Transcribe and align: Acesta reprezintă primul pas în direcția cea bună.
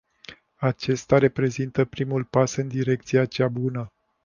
Acesta 0.59 1.17
reprezintă 1.17 1.85
primul 1.85 2.23
pas 2.23 2.55
în 2.55 2.67
direcția 2.67 3.25
cea 3.25 3.47
bună. 3.47 3.91